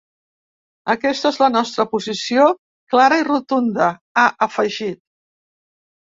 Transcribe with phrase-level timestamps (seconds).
[0.91, 2.45] Aquesta és la nostra posició
[2.93, 3.91] clara i rotunda,
[4.23, 4.99] ha afegit.